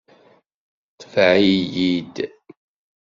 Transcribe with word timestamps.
Tbeɛ-iyi-d. 1.01 2.15